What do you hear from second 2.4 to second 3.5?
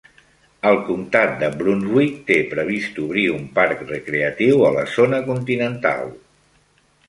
previst obrir un